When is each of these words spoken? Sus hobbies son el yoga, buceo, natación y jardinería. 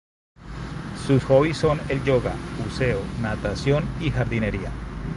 Sus 1.05 1.23
hobbies 1.25 1.57
son 1.59 1.79
el 1.87 2.03
yoga, 2.03 2.33
buceo, 2.57 3.03
natación 3.21 3.87
y 3.99 4.09
jardinería. 4.09 4.71